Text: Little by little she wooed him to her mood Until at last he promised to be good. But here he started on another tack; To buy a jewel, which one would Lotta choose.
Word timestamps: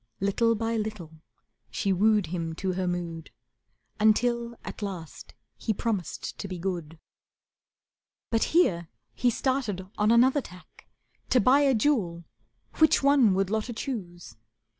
Little 0.19 0.55
by 0.55 0.77
little 0.77 1.21
she 1.69 1.93
wooed 1.93 2.25
him 2.25 2.55
to 2.55 2.71
her 2.71 2.87
mood 2.87 3.29
Until 3.99 4.55
at 4.65 4.81
last 4.81 5.35
he 5.57 5.75
promised 5.75 6.39
to 6.39 6.47
be 6.47 6.57
good. 6.57 6.97
But 8.31 8.45
here 8.45 8.87
he 9.13 9.29
started 9.29 9.87
on 9.99 10.09
another 10.09 10.41
tack; 10.41 10.87
To 11.29 11.39
buy 11.39 11.59
a 11.59 11.75
jewel, 11.75 12.23
which 12.79 13.03
one 13.03 13.35
would 13.35 13.51
Lotta 13.51 13.73
choose. 13.73 14.35